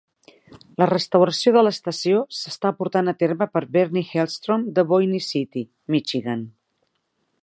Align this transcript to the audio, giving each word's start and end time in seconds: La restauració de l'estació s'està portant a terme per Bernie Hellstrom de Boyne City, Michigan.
La 0.81 0.85
restauració 0.91 1.53
de 1.57 1.61
l'estació 1.67 2.23
s'està 2.39 2.71
portant 2.79 3.13
a 3.13 3.15
terme 3.19 3.47
per 3.57 3.63
Bernie 3.77 4.11
Hellstrom 4.17 4.67
de 4.79 4.87
Boyne 4.93 5.21
City, 5.29 5.67
Michigan. 5.97 6.43